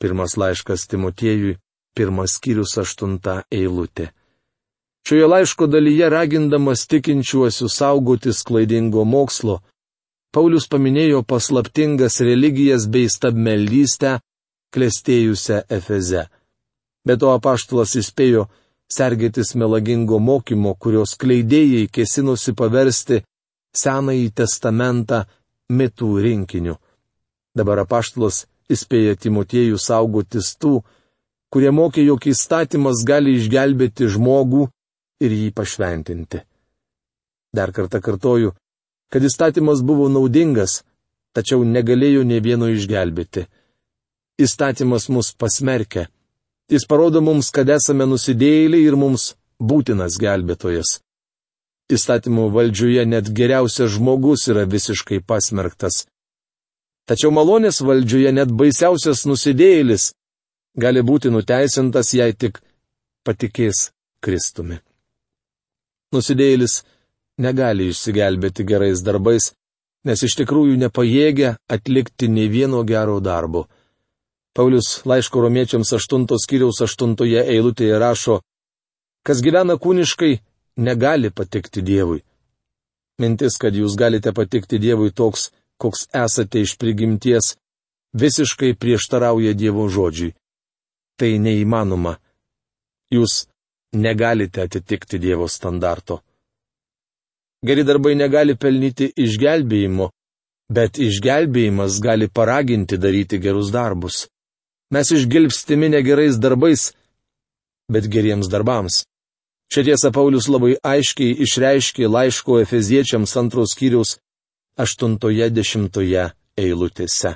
Pirmas 0.00 0.36
laiškas 0.40 0.88
Timotiejui, 0.90 1.58
pirmas 1.96 2.38
skyrius 2.38 2.78
aštunta 2.82 3.42
eilutė. 3.52 4.10
Šioje 5.06 5.26
laiško 5.26 5.66
dalyje 5.66 6.08
ragindamas 6.10 6.86
tikinčiuosius 6.90 7.76
saugotis 7.78 8.42
klaidingo 8.46 9.04
mokslo, 9.04 9.60
Paulius 10.32 10.64
paminėjo 10.72 11.18
paslaptingas 11.28 12.14
religijas 12.24 12.86
bei 12.88 13.08
stabmeldystę, 13.12 14.14
klestėjusią 14.72 15.58
Efeze. 15.76 16.22
Be 17.06 17.16
to 17.18 17.32
apaštulas 17.34 17.96
įspėjo 17.98 18.46
sergėtis 18.92 19.54
melagingo 19.58 20.20
mokymo, 20.22 20.74
kurios 20.78 21.16
kleidėjai 21.18 21.88
kesinosi 21.90 22.54
paversti 22.54 23.22
Senąjį 23.72 24.28
testamentą 24.36 25.22
mitų 25.72 26.08
rinkiniu. 26.26 26.76
Dabar 27.56 27.82
apaštalas 27.84 28.44
įspėja 28.72 29.16
Timotiejų 29.16 29.78
saugotis 29.80 30.52
tų, 30.60 30.82
kurie 31.52 31.72
mokė, 31.72 32.04
jog 32.04 32.26
įstatymas 32.28 33.04
gali 33.08 33.36
išgelbėti 33.38 34.08
žmogų 34.12 34.66
ir 35.24 35.34
jį 35.38 35.50
pašventinti. 35.56 36.42
Dar 37.52 37.72
kartą 37.72 38.00
kartoju, 38.00 38.52
kad 39.12 39.24
įstatymas 39.24 39.82
buvo 39.84 40.08
naudingas, 40.08 40.82
tačiau 41.36 41.64
negalėjo 41.64 42.24
ne 42.28 42.40
vieno 42.44 42.68
išgelbėti. 42.72 43.46
Įstatymas 44.40 45.08
mus 45.12 45.32
pasmerkia. 45.36 46.08
Jis 46.72 46.88
parodo 46.88 47.20
mums, 47.20 47.52
kad 47.52 47.68
esame 47.68 48.08
nusidėjėliai 48.08 48.88
ir 48.88 48.96
mums 48.96 49.32
būtinas 49.60 50.16
gelbėtojas 50.20 50.98
įstatymų 51.92 52.48
valdžioje 52.54 53.04
net 53.08 53.30
geriausias 53.36 53.94
žmogus 53.96 54.48
yra 54.50 54.64
visiškai 54.68 55.20
pasmerktas. 55.26 56.04
Tačiau 57.08 57.32
malonės 57.34 57.82
valdžioje 57.82 58.32
net 58.32 58.52
baisiausias 58.52 59.24
nusidėjėlis 59.26 60.12
gali 60.78 61.02
būti 61.02 61.32
nuteisintas, 61.34 62.14
jei 62.14 62.32
tik 62.32 62.62
patikės 63.26 63.90
Kristumi. 64.22 64.78
Nusidėjėlis 66.14 66.82
negali 67.42 67.90
išsigelbėti 67.90 68.64
gerais 68.68 69.02
darbais, 69.02 69.50
nes 70.06 70.22
iš 70.22 70.36
tikrųjų 70.42 70.78
nepajėgia 70.84 71.56
atlikti 71.68 72.28
nei 72.28 72.48
vieno 72.48 72.84
gero 72.86 73.18
darbo. 73.20 73.66
Paulius 74.52 75.00
laiško 75.08 75.40
romiečiams 75.40 75.92
8 75.96 76.26
skyriaus 76.44 76.80
8 76.84 77.14
eilutėje 77.40 77.98
rašo, 77.98 78.40
kas 79.24 79.40
gyvena 79.40 79.78
kūniškai, 79.80 80.40
negali 80.76 81.30
patikti 81.30 81.80
Dievui. 81.82 82.20
Mintis, 83.20 83.56
kad 83.56 83.74
jūs 83.74 83.96
galite 83.96 84.32
patikti 84.32 84.78
Dievui 84.78 85.12
toks, 85.12 85.50
koks 85.80 86.08
esate 86.24 86.60
iš 86.60 86.76
prigimties, 86.76 87.54
visiškai 88.12 88.74
prieštarauja 88.76 89.54
Dievo 89.54 89.88
žodžiui. 89.88 90.34
Tai 91.16 91.30
neįmanoma. 91.38 92.16
Jūs 93.12 93.46
negalite 93.96 94.66
atitikti 94.66 95.20
Dievo 95.22 95.48
standarto. 95.48 96.20
Geri 97.64 97.84
darbai 97.88 98.14
negali 98.18 98.56
pelnyti 98.58 99.12
išgelbėjimo, 99.16 100.10
bet 100.72 100.98
išgelbėjimas 100.98 102.00
gali 102.02 102.28
paraginti 102.28 102.98
daryti 102.98 103.38
gerus 103.38 103.70
darbus. 103.70 104.26
Mes 104.92 105.10
išgelbstimi 105.10 105.88
ne 105.88 106.02
gerais 106.04 106.36
darbais, 106.36 106.92
bet 107.92 108.08
geriems 108.12 108.50
darbams. 108.52 109.04
Šią 109.72 109.86
tiesą 109.86 110.10
Paulius 110.12 110.50
labai 110.52 110.74
aiškiai 110.84 111.38
išreiškė 111.46 112.10
laiško 112.12 112.58
Efeziečiams 112.60 113.32
antros 113.40 113.72
skyriaus 113.72 114.18
80 114.76 115.96
eilutėse. 116.60 117.32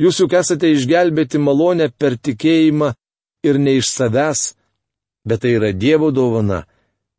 Jūs 0.00 0.20
juk 0.20 0.32
esate 0.36 0.70
išgelbėti 0.72 1.40
malonę 1.40 1.90
per 1.92 2.16
tikėjimą 2.16 2.94
ir 3.48 3.60
ne 3.60 3.76
iš 3.80 3.92
savęs, 3.92 4.54
bet 5.28 5.44
tai 5.44 5.54
yra 5.56 5.72
Dievo 5.72 6.10
dovana 6.12 6.64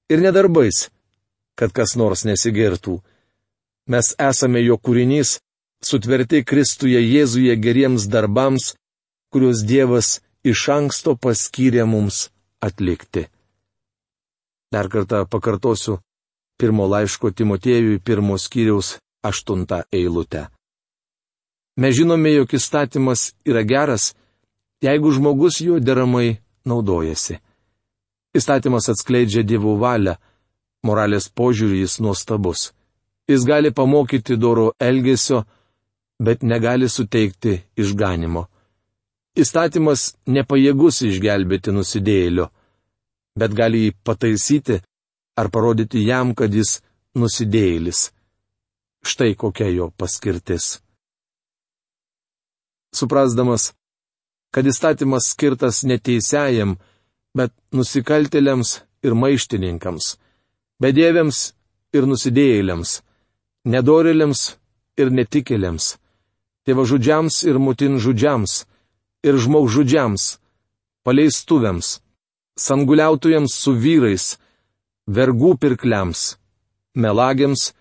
ir 0.09 0.21
nedarbais, 0.21 0.87
kad 1.57 1.73
kas 1.73 1.93
nors 1.97 2.25
nesigirtų. 2.25 2.99
Mes 3.89 4.13
esame 4.17 4.61
jo 4.65 4.77
kūrinys, 4.77 5.37
sutverti 5.83 6.43
Kristuje 6.43 6.99
Jėzuje 7.01 7.55
geriems 7.61 8.07
darbams, 8.07 8.75
kuriuos 9.31 9.63
Dievas 9.67 10.19
iš 10.43 10.67
anksto 10.73 11.15
paskyrė 11.15 11.85
mums 11.85 12.29
atlikti. 12.63 13.27
Dar 14.71 14.89
kartą 14.89 15.25
pakartosiu 15.25 15.99
pirmo 16.59 16.87
laiško 16.87 17.31
Timotiejui 17.31 17.99
pirmos 17.99 18.47
skyriaus 18.47 18.97
aštuntą 19.23 19.83
eilutę. 19.91 20.47
Mes 21.77 21.93
žinome, 21.95 22.31
jog 22.33 22.53
įstatymas 22.57 23.33
yra 23.45 23.61
geras, 23.61 24.15
jeigu 24.81 25.11
žmogus 25.13 25.61
juo 25.61 25.77
deramai 25.79 26.39
naudojasi. 26.65 27.37
Įstatymas 28.37 28.89
atskleidžia 28.89 29.43
dievų 29.45 29.77
valią, 29.81 30.17
moralės 30.85 31.29
požiūrį 31.29 31.83
jis 31.83 31.99
nuostabus. 32.01 32.71
Jis 33.29 33.45
gali 33.45 33.71
pamokyti 33.71 34.37
doro 34.37 34.71
elgesio, 34.79 35.43
bet 36.19 36.43
negali 36.43 36.89
suteikti 36.89 37.59
išganimo. 37.77 38.47
Įstatymas 39.37 40.13
nepajėgus 40.25 41.03
išgelbėti 41.11 41.73
nusidėjėlio 41.75 42.47
bet 43.37 43.53
gali 43.59 43.79
jį 43.85 43.91
pataisyti 44.07 44.79
ar 45.37 45.49
parodyti 45.53 46.01
jam, 46.07 46.33
kad 46.39 46.53
jis 46.57 46.79
nusidėjėlis. 47.21 47.99
Štai 49.05 49.35
kokia 49.39 49.69
jo 49.69 49.91
paskirtis. 50.01 50.79
Suprasdamas, 52.97 53.71
kad 54.53 54.65
įstatymas 54.71 55.29
skirtas 55.33 55.83
neteisėjam, 55.85 56.77
bet 57.37 57.53
nusikaltėliams 57.77 58.71
ir 59.05 59.13
maištininkams, 59.21 60.15
bedėviams 60.81 61.41
ir 61.93 62.07
nusidėjėliams, 62.09 62.95
nedorėliams 63.69 64.41
ir 64.97 65.13
netikėliams, 65.13 65.91
tėvažudžiams 66.67 67.43
ir 67.47 67.61
mutinžudžiams, 67.63 68.59
ir 69.23 69.39
žmogžudžiams, 69.39 70.35
paleistuvėms 71.07 71.97
sanguliautojams 72.57 73.53
su 73.53 73.73
vyrais, 73.77 74.35
vergų 75.07 75.55
pirkliams, 75.61 76.35
melagiams, 76.97 77.71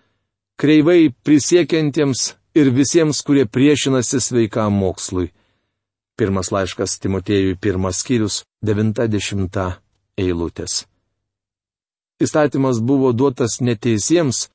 kreivai 0.57 1.09
prisiekiantiems 1.25 2.33
ir 2.57 2.71
visiems, 2.73 3.21
kurie 3.25 3.45
priešinasi 3.45 4.21
sveikam 4.21 4.77
mokslui. 4.77 5.31
Pirmas 6.17 6.49
laiškas 6.53 6.97
Timotėjui, 7.01 7.57
pirmas 7.61 8.01
skyrius, 8.01 8.43
90 8.65 9.67
eilutės. 10.17 10.85
Įstatymas 12.17 12.79
buvo 12.81 13.11
duotas 13.13 13.59
neteisiems, 13.61 14.47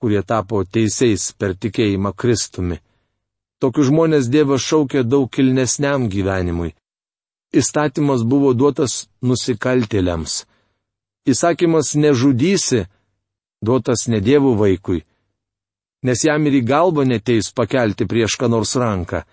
kurie 0.00 0.20
tapo 0.22 0.60
teisėjais 0.64 1.32
per 1.40 1.56
tikėjimą 1.56 2.12
Kristumi. 2.12 2.76
Tokius 3.58 3.88
žmonės 3.90 4.28
Dievas 4.30 4.62
šaukė 4.62 5.02
daug 5.02 5.30
kilnesniam 5.34 6.06
gyvenimui 6.10 6.74
įstatymas 7.52 8.24
buvo 8.24 8.52
duotas 8.54 9.08
nusikaltėliams. 9.22 10.44
Įsakymas 11.28 11.94
nežudysi, 11.96 12.86
duotas 13.64 14.06
ne 14.08 14.20
dievų 14.24 14.54
vaikui, 14.56 15.04
nes 16.04 16.24
jam 16.24 16.46
ir 16.48 16.60
į 16.60 16.62
galvą 16.68 17.04
neteis 17.08 17.52
pakelti 17.52 18.08
prieš 18.08 18.38
ką 18.40 18.48
nors 18.52 18.76
ranką. 18.76 19.24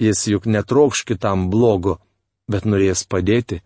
Jis 0.00 0.26
juk 0.28 0.46
netrokš 0.46 1.04
kitam 1.08 1.48
blogo, 1.50 1.98
bet 2.48 2.68
norės 2.68 3.04
padėti. 3.08 3.62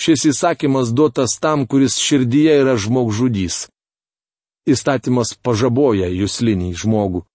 Šis 0.00 0.30
įsakymas 0.30 0.94
duotas 0.94 1.36
tam, 1.42 1.66
kuris 1.66 1.98
širdyje 1.98 2.54
yra 2.62 2.76
žmogžudys. 2.78 3.66
Įstatymas 4.70 5.34
pažaboja 5.42 6.08
jūslinį 6.08 6.70
žmogų. 6.78 7.26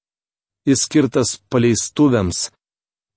Jis 0.65 0.86
skirtas 0.88 1.36
paleistuvėms, 1.54 2.49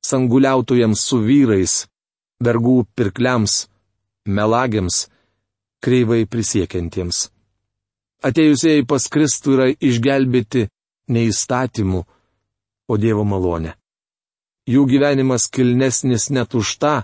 sanguliautojams 0.05 1.01
su 1.01 1.21
vyrais, 1.25 1.87
vergų 2.45 2.83
pirkliams, 2.97 3.67
melagiams, 4.29 5.07
kreivai 5.85 6.27
prisiekiantiems. 6.29 7.29
Atėjusieji 8.29 8.85
pas 8.91 9.07
Kristų 9.09 9.55
yra 9.57 9.69
išgelbėti 9.73 10.67
ne 11.15 11.25
įstatymų, 11.31 12.05
o 12.89 12.95
Dievo 12.99 13.25
malonė. 13.25 13.77
Jų 14.69 14.85
gyvenimas 14.91 15.49
kilnesnis 15.49 16.29
net 16.35 16.55
už 16.59 16.77
tą, 16.83 16.95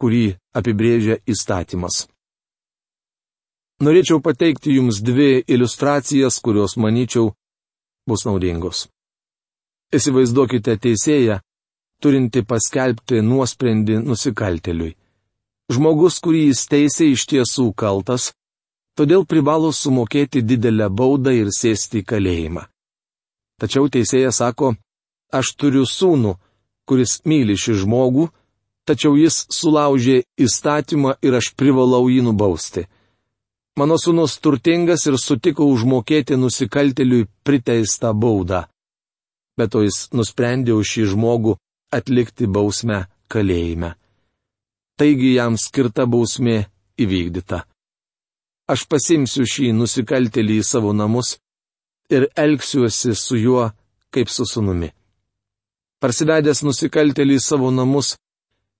kurį 0.00 0.36
apibrėžia 0.56 1.18
įstatymas. 1.28 2.06
Norėčiau 3.84 4.22
pateikti 4.24 4.78
Jums 4.78 5.02
dvi 5.04 5.42
iliustracijas, 5.44 6.38
kurios, 6.40 6.78
manyčiau, 6.80 7.34
bus 8.08 8.24
naudingos. 8.24 8.86
Įsivaizduokite 9.96 10.76
teisėją, 10.82 11.40
turinti 12.02 12.42
paskelbti 12.44 13.22
nuosprendį 13.24 14.00
nusikalteliui. 14.04 14.94
Žmogus, 15.72 16.20
kurį 16.22 16.42
jis 16.50 16.66
teisė, 16.70 17.08
iš 17.14 17.24
tiesų 17.30 17.70
kaltas, 17.74 18.30
todėl 18.98 19.24
privalo 19.26 19.72
sumokėti 19.72 20.42
didelę 20.42 20.90
baudą 20.90 21.32
ir 21.34 21.48
sėsti 21.50 22.02
į 22.02 22.08
kalėjimą. 22.12 22.66
Tačiau 23.60 23.88
teisėjas 23.88 24.42
sako, 24.42 24.74
aš 25.32 25.54
turiu 25.56 25.86
sūnų, 25.88 26.36
kuris 26.86 27.18
myli 27.24 27.56
šį 27.58 27.80
žmogų, 27.82 28.28
tačiau 28.86 29.16
jis 29.18 29.46
sulaužė 29.50 30.20
įstatymą 30.38 31.16
ir 31.24 31.40
aš 31.40 31.50
privalau 31.58 32.04
jį 32.12 32.22
nubausti. 32.28 32.86
Mano 33.76 33.98
sūnus 34.00 34.38
turtingas 34.40 35.08
ir 35.08 35.18
sutiko 35.20 35.66
užmokėti 35.68 36.38
nusikalteliui 36.40 37.26
priteistą 37.44 38.14
baudą. 38.14 38.64
Bet 39.56 39.72
to 39.72 39.82
jis 39.86 40.08
nusprendė 40.12 40.74
už 40.76 40.90
šį 40.92 41.04
žmogų 41.14 41.56
atlikti 41.96 42.46
bausmę 42.46 43.06
kalėjime. 43.32 43.94
Taigi 44.96 45.34
jam 45.36 45.56
skirta 45.60 46.06
bausmė 46.08 46.66
įvykdyta. 47.00 47.64
Aš 48.72 48.86
pasimsiu 48.90 49.46
šį 49.46 49.72
nusikaltelį 49.78 50.60
į 50.60 50.66
savo 50.66 50.92
namus 50.96 51.36
ir 52.10 52.28
elgsiuosi 52.36 53.14
su 53.14 53.38
juo 53.38 53.68
kaip 54.10 54.30
su 54.32 54.46
sunumi. 54.48 54.90
Parsivedęs 56.00 56.62
nusikaltelį 56.66 57.38
į 57.38 57.44
savo 57.44 57.70
namus, 57.70 58.16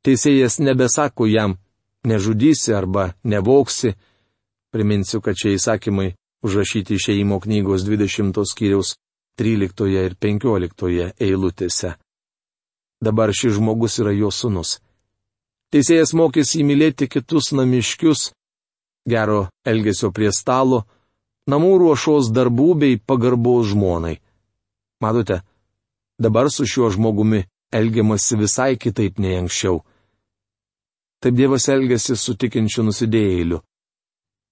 teisėjas 0.04 0.58
nebesako 0.60 1.28
jam, 1.30 1.56
nežudysi 2.04 2.74
arba 2.76 3.14
nevoksi. 3.24 3.94
Priminsiu, 4.72 5.22
kad 5.24 5.38
šie 5.38 5.54
įsakymai 5.56 6.14
užrašyti 6.44 6.98
išeimo 6.98 7.38
knygos 7.40 7.86
20 7.86 8.42
skyriaus 8.50 8.96
13 9.36 9.88
ir 9.92 10.14
15 10.16 11.12
eilutėse. 11.20 11.94
Dabar 13.04 13.32
šis 13.36 13.58
žmogus 13.58 13.98
yra 14.00 14.12
jo 14.16 14.30
sunus. 14.32 14.78
Teisėjas 15.72 16.14
mokėsi 16.16 16.62
įmylėti 16.62 17.08
kitus 17.10 17.50
namiškius, 17.52 18.30
gero 19.04 19.48
elgesio 19.66 20.12
prie 20.14 20.30
stalo, 20.32 20.84
namų 21.50 21.72
ruošos 21.82 22.30
darbų 22.32 22.68
bei 22.80 22.96
pagarbos 22.96 23.72
žmonai. 23.74 24.16
Matote, 25.02 25.42
dabar 26.18 26.48
su 26.50 26.64
šiuo 26.64 26.88
žmogumi 26.94 27.44
elgiamasi 27.72 28.38
visai 28.40 28.76
kitaip 28.80 29.18
nei 29.18 29.36
anksčiau. 29.36 29.82
Taip 31.20 31.34
Dievas 31.36 31.68
elgesi 31.68 32.16
su 32.16 32.36
tikinčiu 32.36 32.84
nusidėjėliu. 32.86 33.60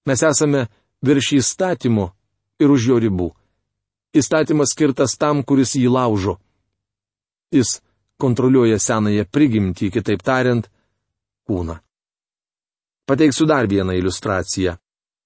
Mes 0.05 0.21
esame 0.21 0.67
virš 1.05 1.31
įstatymo 1.39 2.11
ir 2.61 2.71
už 2.71 2.87
jo 2.91 2.99
ribų. 3.01 3.29
Įstatymas 4.15 4.71
skirtas 4.71 5.17
tam, 5.19 5.43
kuris 5.43 5.75
jį 5.75 5.89
laužo. 5.91 6.37
Jis 7.51 7.81
kontroliuoja 8.21 8.79
senąją 8.79 9.25
prigimtį, 9.31 9.91
kitaip 9.91 10.23
tariant, 10.23 10.69
kūną. 11.47 11.75
Pateiksiu 13.05 13.45
dar 13.45 13.67
vieną 13.67 13.93
iliustraciją. 13.99 14.77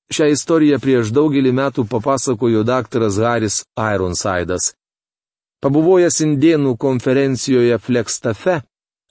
Šią 0.10 0.26
istoriją 0.34 0.80
prieš 0.82 1.12
daugelį 1.14 1.52
metų 1.54 1.86
papasakojo 1.86 2.64
daktaras 2.66 3.20
Haris 3.22 3.60
Ironsidas. 3.78 4.74
Pabuvojęs 5.62 6.18
indienų 6.26 6.74
konferencijoje 6.82 7.78
Flekstafe, 7.78 8.58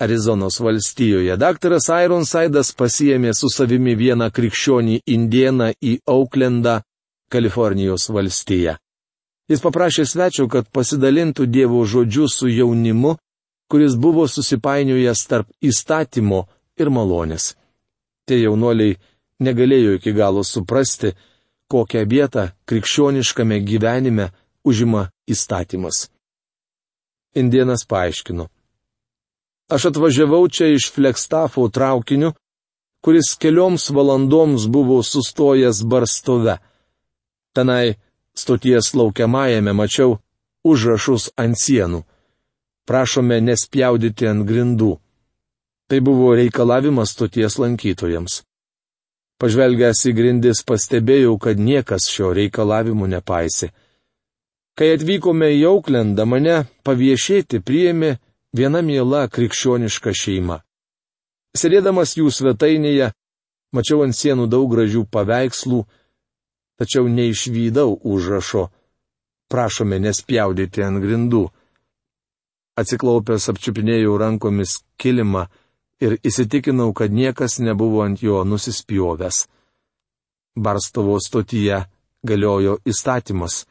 Arizonos 0.03 0.59
valstijoje, 0.61 1.37
daktaras 1.37 1.87
Ironsidas 2.05 2.73
pasiemė 2.75 3.31
su 3.35 3.51
savimi 3.53 3.95
vieną 3.95 4.31
krikščionį 4.35 5.01
indieną 5.07 5.71
į 5.79 5.95
Auklendą, 6.07 6.81
Kalifornijos 7.31 8.09
valstiją. 8.11 8.75
Jis 9.49 9.63
paprašė 9.65 10.05
svečio, 10.05 10.49
kad 10.53 10.69
pasidalintų 10.69 11.47
Dievo 11.49 11.81
žodžiu 11.89 12.29
su 12.29 12.51
jaunimu, 12.53 13.17
kuris 13.69 13.97
buvo 13.97 14.27
susipainiojęs 14.29 15.25
tarp 15.29 15.49
įstatymo 15.65 16.43
ir 16.81 16.91
malonės. 16.93 17.55
Tie 18.29 18.43
jaunuoliai 18.43 18.99
negalėjo 19.41 19.97
iki 19.97 20.13
galo 20.13 20.45
suprasti, 20.45 21.15
kokią 21.73 22.05
vietą 22.09 22.51
krikščioniškame 22.69 23.61
gyvenime 23.65 24.31
užima 24.65 25.09
įstatymas. 25.29 26.09
Indienas 27.37 27.85
paaiškino. 27.89 28.49
Aš 29.69 29.91
atvažiavau 29.91 30.49
čia 30.49 30.71
iš 30.73 30.89
Flekstafo 30.93 31.67
traukiniu, 31.69 32.33
kuris 33.05 33.35
kelioms 33.41 33.91
valandoms 33.93 34.65
buvo 34.69 35.03
sustojęs 35.03 35.83
barstove. 35.85 36.57
Tenai 37.53 37.97
stoties 38.39 38.95
laukiamajame 38.95 39.75
mačiau 39.77 40.19
užrašus 40.65 41.31
ant 41.37 41.59
sienų 41.59 42.05
prašome 42.89 43.37
nespjaudyti 43.45 44.29
ant 44.31 44.47
grindų. 44.49 44.95
Tai 45.89 45.99
buvo 46.05 46.33
reikalavimas 46.37 47.13
stoties 47.13 47.59
lankytojams. 47.61 48.43
Pažvelgęs 49.39 50.01
į 50.09 50.13
grindis 50.17 50.65
pastebėjau, 50.67 51.37
kad 51.39 51.61
niekas 51.61 52.09
šio 52.13 52.33
reikalavimu 52.37 53.07
nepaisė. 53.13 53.71
Kai 54.79 54.95
atvykome 54.97 55.51
į 55.59 55.63
Auklendą, 55.69 56.25
mane 56.27 56.65
paviešėti 56.87 57.61
priėmė 57.61 58.17
viena 58.57 58.83
miela 58.83 59.27
krikščioniška 59.29 60.15
šeima. 60.23 60.61
Sėdėdamas 61.57 62.17
jų 62.19 62.33
svetainėje, 62.35 63.13
mačiau 63.75 64.05
ant 64.05 64.17
sienų 64.17 64.49
daug 64.51 64.69
gražių 64.73 65.05
paveikslų, 65.13 65.85
tačiau 66.79 67.09
neišvydau 67.09 67.99
užrašo. 68.05 68.69
Prašome 69.49 69.99
nespjaudyti 69.99 70.85
ant 70.85 71.01
grindų. 71.03 71.47
Atsiklaupęs 72.79 73.49
apčiupinėjau 73.51 74.19
rankomis 74.21 74.79
kilimą 75.01 75.49
ir 76.05 76.19
įsitikinau, 76.23 76.93
kad 76.95 77.11
niekas 77.11 77.59
nebuvo 77.59 78.05
ant 78.05 78.23
jo 78.23 78.45
nusispjovęs. 78.45 79.47
Barstovo 80.59 81.19
stotyje 81.23 81.87
galiojo 82.23 82.79
įstatymas, 82.87 83.65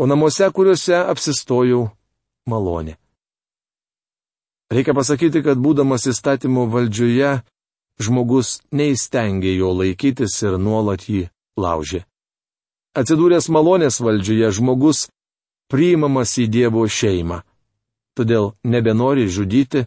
o 0.00 0.06
namuose, 0.08 0.48
kuriuose 0.50 0.96
apsistojau, 0.96 1.86
malonė. 2.48 2.96
Reikia 4.72 4.94
pasakyti, 4.96 5.44
kad 5.44 5.60
būdamas 5.60 6.08
įstatymo 6.08 6.64
valdžioje, 6.72 7.44
žmogus 8.00 8.58
neįstengė 8.72 9.54
jo 9.54 9.70
laikytis 9.76 10.40
ir 10.42 10.56
nuolat 10.58 11.04
jį 11.08 11.28
laužė. 11.56 12.04
Atsidūręs 12.94 13.50
malonės 13.50 13.98
valdžioje, 14.00 14.52
žmogus 14.54 15.08
priimamas 15.70 16.36
į 16.38 16.46
Dievo 16.48 16.86
šeimą 16.86 17.42
todėl 18.14 18.54
nebenori 18.64 19.26
žudyti 19.28 19.84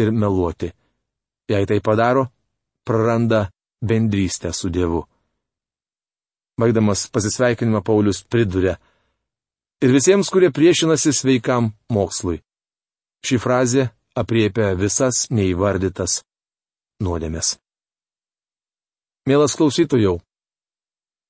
ir 0.00 0.10
meluoti. 0.12 0.72
Jei 1.48 1.66
tai 1.68 1.80
padaro, 1.84 2.28
praranda 2.84 3.48
bendrystę 3.80 4.52
su 4.52 4.72
Dievu. 4.72 5.04
Baigdamas 6.58 7.06
pasisveikinimą 7.12 7.84
Paulius 7.86 8.24
priduria. 8.24 8.76
Ir 9.80 9.94
visiems, 9.94 10.30
kurie 10.32 10.50
priešinasi 10.50 11.12
sveikam 11.14 11.70
mokslui. 11.94 12.40
Ši 13.22 13.38
frazė 13.38 13.84
apriepia 14.18 14.72
visas 14.74 15.28
neįvardytas 15.30 16.22
nuodėmės. 17.04 17.54
Mielas 19.28 19.54
klausytojau, 19.54 20.18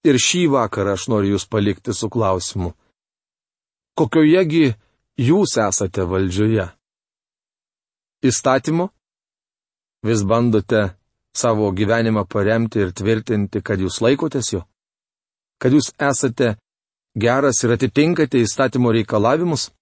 ir 0.09 0.19
šį 0.23 0.43
vakarą 0.55 0.97
aš 0.97 1.09
noriu 1.13 1.37
Jūs 1.37 1.47
palikti 1.51 1.95
su 1.95 2.09
klausimu. 2.11 2.73
Kokiojegi 3.99 4.75
jūs 5.19 5.57
esate 5.59 6.05
valdžioje. 6.07 6.69
Įstatymu? 8.23 8.89
Vis 10.07 10.23
bandote 10.23 10.83
savo 11.35 11.73
gyvenimą 11.75 12.23
paremti 12.31 12.83
ir 12.85 12.93
tvirtinti, 12.95 13.63
kad 13.63 13.83
jūs 13.83 13.99
laikotės 14.03 14.53
jo? 14.55 14.63
Kad 15.59 15.75
jūs 15.75 15.91
esate 15.99 16.53
geras 17.19 17.65
ir 17.67 17.75
atitinkate 17.75 18.39
įstatymo 18.45 18.93
reikalavimus? 18.95 19.73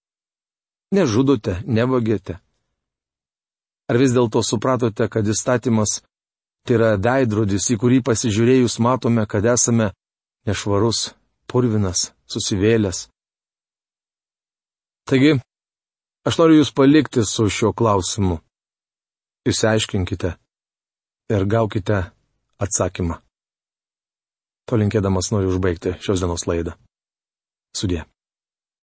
Nežudote, 0.96 1.58
nevagėte. 1.66 2.38
Ar 3.90 3.98
vis 4.00 4.14
dėlto 4.16 4.40
supratote, 4.42 5.08
kad 5.12 5.28
įstatymas 5.28 6.00
tai 6.66 6.74
yra 6.78 6.94
veidrodis, 6.98 7.68
į 7.70 7.76
kurį 7.78 8.00
pasižiūrėjus 8.08 8.80
matome, 8.82 9.26
kad 9.30 9.44
esame 9.52 9.92
nešvarus, 10.46 11.10
purvinas, 11.50 12.10
susivėlęs? 12.30 13.06
Taigi, 15.06 15.36
aš 16.26 16.38
noriu 16.40 16.60
Jūs 16.60 16.72
palikti 16.74 17.22
su 17.26 17.46
šiuo 17.50 17.72
klausimu. 17.78 18.40
Išsiaiškinkite 19.46 20.32
ir 21.36 21.46
gaukite 21.46 22.00
atsakymą. 22.58 23.20
To 24.66 24.78
linkėdamas 24.80 25.30
noriu 25.30 25.52
užbaigti 25.54 25.94
šios 26.02 26.24
dienos 26.24 26.48
laidą. 26.50 26.74
Sudė. 27.76 28.02